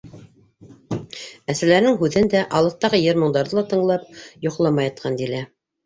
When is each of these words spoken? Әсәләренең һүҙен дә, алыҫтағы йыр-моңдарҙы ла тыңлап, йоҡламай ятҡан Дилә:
Әсәләренең 1.55 2.01
һүҙен 2.01 2.33
дә, 2.37 2.43
алыҫтағы 2.63 3.03
йыр-моңдарҙы 3.07 3.61
ла 3.61 3.67
тыңлап, 3.77 4.13
йоҡламай 4.49 4.93
ятҡан 4.95 5.25
Дилә: 5.27 5.49